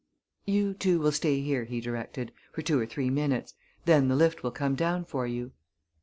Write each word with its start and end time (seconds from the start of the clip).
"You 0.47 0.73
two 0.73 0.99
will 0.99 1.11
stay 1.11 1.41
here," 1.41 1.65
he 1.65 1.79
directed, 1.79 2.31
"for 2.53 2.63
two 2.63 2.79
or 2.79 2.87
three 2.87 3.11
minutes. 3.11 3.53
Then 3.85 4.07
the 4.07 4.15
lift 4.15 4.41
will 4.41 4.49
come 4.49 4.73
down 4.73 5.05
for 5.05 5.27
you." 5.27 5.51